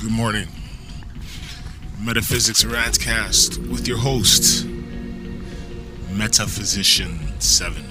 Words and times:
Good 0.00 0.12
morning. 0.12 0.46
Metaphysics 2.00 2.62
Rantcast 2.62 3.68
with 3.68 3.88
your 3.88 3.98
host, 3.98 4.64
Metaphysician 6.12 7.18
7. 7.40 7.84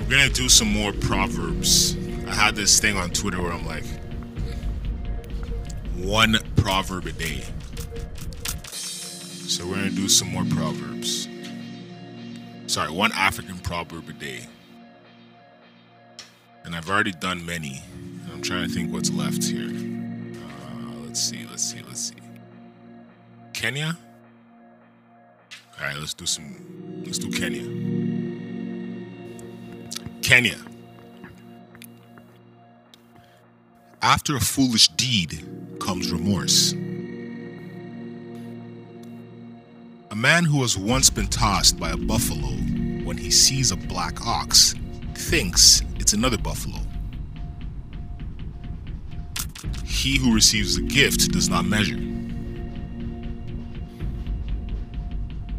We're 0.00 0.10
gonna 0.10 0.30
do 0.30 0.48
some 0.48 0.66
more 0.66 0.92
proverbs. 0.92 1.96
I 2.26 2.34
had 2.34 2.56
this 2.56 2.80
thing 2.80 2.96
on 2.96 3.10
Twitter 3.10 3.40
where 3.40 3.52
I'm 3.52 3.64
like, 3.64 3.84
one 5.94 6.36
proverb 6.56 7.06
a 7.06 7.12
day. 7.12 7.44
So 8.72 9.64
we're 9.64 9.76
gonna 9.76 9.90
do 9.90 10.08
some 10.08 10.26
more 10.26 10.44
proverbs. 10.44 11.28
Sorry, 12.66 12.90
one 12.90 13.12
African 13.12 13.60
proverb 13.60 14.08
a 14.08 14.12
day. 14.12 14.48
And 16.64 16.74
I've 16.74 16.90
already 16.90 17.12
done 17.12 17.46
many. 17.46 17.84
I'm 18.36 18.42
trying 18.42 18.68
to 18.68 18.74
think 18.74 18.92
what's 18.92 19.10
left 19.10 19.42
here. 19.42 19.64
Uh, 19.64 20.92
let's 21.06 21.18
see, 21.18 21.46
let's 21.48 21.62
see, 21.64 21.80
let's 21.88 22.00
see. 22.02 22.16
Kenya? 23.54 23.96
All 25.80 25.86
right, 25.86 25.96
let's 25.96 26.12
do 26.12 26.26
some. 26.26 27.02
Let's 27.06 27.16
do 27.16 27.30
Kenya. 27.30 27.64
Kenya. 30.20 30.58
After 34.02 34.36
a 34.36 34.40
foolish 34.40 34.88
deed 34.88 35.42
comes 35.80 36.12
remorse. 36.12 36.72
A 40.10 40.14
man 40.14 40.44
who 40.44 40.60
has 40.60 40.76
once 40.76 41.08
been 41.08 41.28
tossed 41.28 41.80
by 41.80 41.92
a 41.92 41.96
buffalo 41.96 42.52
when 43.02 43.16
he 43.16 43.30
sees 43.30 43.72
a 43.72 43.76
black 43.76 44.26
ox 44.26 44.74
thinks 45.14 45.82
it's 45.98 46.12
another 46.12 46.36
buffalo. 46.36 46.80
He 49.96 50.18
who 50.18 50.34
receives 50.34 50.76
the 50.76 50.82
gift 50.82 51.32
does 51.32 51.48
not 51.48 51.64
measure. 51.64 51.96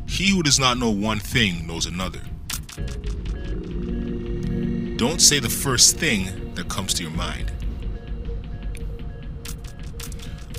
He 0.07 0.29
who 0.29 0.43
does 0.43 0.59
not 0.59 0.77
know 0.77 0.91
one 0.91 1.19
thing 1.19 1.65
knows 1.65 1.87
another. 1.87 2.21
Don't 4.97 5.21
say 5.21 5.39
the 5.39 5.49
first 5.49 5.97
thing 5.97 6.53
that 6.53 6.69
comes 6.69 6.93
to 6.93 7.03
your 7.03 7.11
mind. 7.11 7.51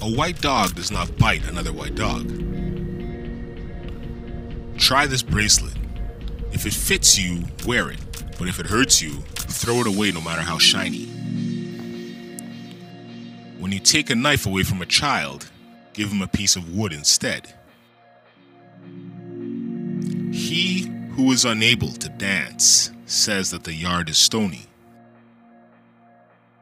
A 0.02 0.10
white 0.10 0.40
dog 0.40 0.74
does 0.74 0.90
not 0.90 1.16
bite 1.16 1.48
another 1.48 1.72
white 1.72 1.94
dog. 1.94 2.26
Try 4.76 5.06
this 5.06 5.22
bracelet. 5.22 5.76
If 6.52 6.66
it 6.66 6.74
fits 6.74 7.16
you, 7.16 7.44
wear 7.64 7.90
it. 7.90 8.00
But 8.38 8.48
if 8.48 8.58
it 8.58 8.66
hurts 8.66 9.00
you, 9.00 9.22
throw 9.36 9.76
it 9.76 9.86
away 9.86 10.10
no 10.10 10.20
matter 10.20 10.42
how 10.42 10.58
shiny. 10.58 11.17
When 13.58 13.72
you 13.72 13.80
take 13.80 14.08
a 14.10 14.14
knife 14.14 14.46
away 14.46 14.62
from 14.62 14.80
a 14.82 14.86
child, 14.86 15.50
give 15.92 16.10
him 16.12 16.22
a 16.22 16.28
piece 16.28 16.54
of 16.54 16.76
wood 16.76 16.92
instead. 16.92 17.52
He 20.32 20.86
who 21.10 21.32
is 21.32 21.44
unable 21.44 21.88
to 21.88 22.08
dance 22.08 22.92
says 23.06 23.50
that 23.50 23.64
the 23.64 23.74
yard 23.74 24.08
is 24.08 24.16
stony, 24.16 24.66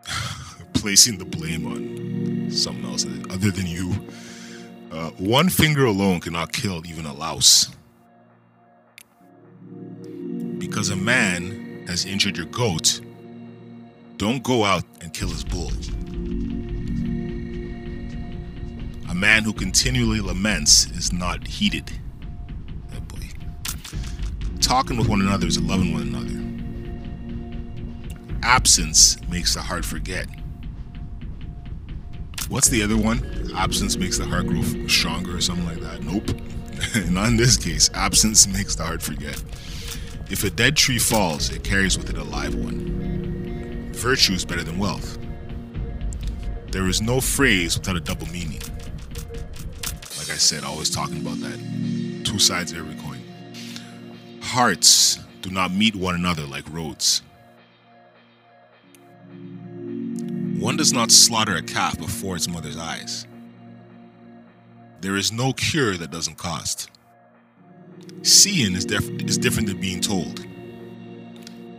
placing 0.73 1.19
the 1.19 1.27
blame 1.27 1.67
on 1.67 2.51
someone 2.51 2.91
else 2.93 3.05
other 3.29 3.51
than 3.51 3.67
you. 3.67 3.93
Uh, 4.91 5.11
one 5.19 5.51
finger 5.51 5.85
alone 5.85 6.21
cannot 6.21 6.53
kill 6.53 6.87
even 6.87 7.05
a 7.05 7.13
louse. 7.13 7.69
Because 10.59 10.89
a 10.89 10.97
man 10.97 11.85
has 11.87 12.07
injured 12.07 12.39
your 12.39 12.47
goat, 12.47 13.03
don't 14.17 14.43
go 14.43 14.65
out 14.65 14.85
and 15.03 15.13
kill 15.13 15.29
his 15.29 15.45
bull. 15.45 15.71
Man 19.17 19.45
who 19.45 19.53
continually 19.53 20.21
laments 20.21 20.87
is 20.91 21.13
not 21.13 21.47
heated. 21.47 21.91
Oh 22.95 23.01
boy. 23.01 23.29
Talking 24.61 24.99
with 24.99 25.09
one 25.09 25.23
another 25.23 25.47
is 25.47 25.61
loving 25.61 25.93
one 25.93 26.03
another. 26.03 26.37
Absence 28.43 29.17
makes 29.29 29.55
the 29.55 29.63
heart 29.63 29.85
forget. 29.85 30.27
What's 32.49 32.69
the 32.69 32.83
other 32.83 32.97
one? 32.97 33.51
Absence 33.57 33.97
makes 33.97 34.19
the 34.19 34.27
heart 34.27 34.47
grow 34.47 34.63
stronger 34.87 35.37
or 35.37 35.41
something 35.41 35.67
like 35.67 35.81
that. 35.81 36.03
Nope. 36.03 36.31
Not 37.11 37.29
in 37.29 37.37
this 37.37 37.57
case. 37.57 37.91
Absence 37.95 38.47
makes 38.47 38.75
the 38.77 38.85
heart 38.85 39.03
forget. 39.03 39.43
If 40.31 40.45
a 40.45 40.51
dead 40.51 40.77
tree 40.77 40.99
falls, 40.99 41.51
it 41.51 41.65
carries 41.65 41.97
with 41.97 42.11
it 42.11 42.19
a 42.19 42.25
live 42.25 42.55
one. 42.55 43.93
Virtue 43.95 44.35
is 44.35 44.45
better 44.45 44.63
than 44.63 44.79
wealth. 44.79 45.19
There 46.71 46.87
is 46.87 47.01
no 47.01 47.21
phrase 47.21 47.79
without 47.79 47.97
a 47.97 48.01
double 48.01 48.27
meaning. 48.27 48.61
Like 50.27 50.35
I 50.35 50.39
said, 50.39 50.65
always 50.65 50.91
talking 50.91 51.19
about 51.19 51.39
that. 51.39 52.25
Two 52.25 52.41
sides 52.41 52.73
of 52.73 52.79
every 52.79 52.97
coin. 52.97 53.23
Hearts 54.43 55.21
do 55.41 55.51
not 55.51 55.73
meet 55.73 55.95
one 55.95 56.17
another 56.17 56.43
like 56.43 56.65
roads. 56.69 57.23
One 60.59 60.77
does 60.77 60.93
not 60.93 61.13
slaughter 61.13 61.55
a 61.55 61.63
calf 61.63 61.97
before 61.97 62.35
its 62.35 62.49
mother's 62.49 62.77
eyes. 62.77 63.25
There 65.01 65.15
is 65.15 65.31
no 65.31 65.53
cure 65.53 65.97
that 65.97 66.11
doesn't 66.11 66.39
cost. 66.39 66.91
Seeing 68.23 68.75
is, 68.75 68.85
def- 68.85 69.09
is 69.23 69.39
different 69.39 69.69
than 69.69 69.81
being 69.81 70.01
told. 70.01 70.45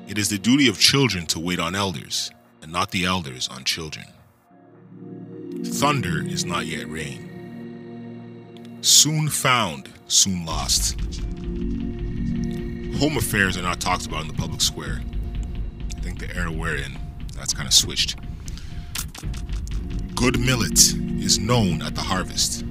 It 0.07 0.17
is 0.17 0.29
the 0.29 0.37
duty 0.37 0.69
of 0.69 0.79
children 0.79 1.25
to 1.27 1.39
wait 1.39 1.59
on 1.59 1.75
elders, 1.75 2.31
and 2.61 2.71
not 2.71 2.91
the 2.91 3.03
elders 3.03 3.49
on 3.49 3.65
children. 3.65 4.05
Thunder 5.65 6.25
is 6.25 6.45
not 6.45 6.65
yet 6.65 6.89
rain. 6.89 7.26
Soon 8.87 9.27
found, 9.27 9.89
soon 10.07 10.45
lost. 10.45 10.97
Home 13.01 13.17
affairs 13.17 13.57
are 13.57 13.61
not 13.61 13.81
talked 13.81 14.05
about 14.05 14.21
in 14.21 14.29
the 14.29 14.33
public 14.33 14.61
square. 14.61 15.01
I 15.97 15.99
think 15.99 16.19
the 16.19 16.33
era 16.33 16.49
we're 16.49 16.77
in, 16.77 16.97
that's 17.35 17.53
kind 17.53 17.67
of 17.67 17.73
switched. 17.73 18.15
Good 20.15 20.39
millet 20.39 20.79
is 21.21 21.37
known 21.37 21.81
at 21.81 21.95
the 21.95 22.01
harvest. 22.01 22.63